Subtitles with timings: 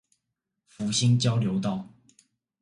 [0.65, 1.87] 福興交流道